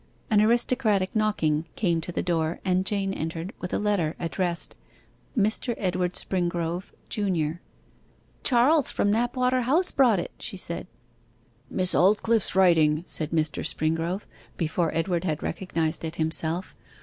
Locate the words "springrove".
6.15-6.91, 13.63-14.23